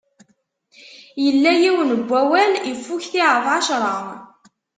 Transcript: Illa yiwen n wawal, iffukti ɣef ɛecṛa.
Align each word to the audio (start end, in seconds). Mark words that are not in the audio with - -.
Illa 1.27 1.51
yiwen 1.61 1.91
n 1.99 2.01
wawal, 2.09 2.53
iffukti 2.71 3.21
ɣef 3.31 3.45
ɛecṛa. 3.55 3.95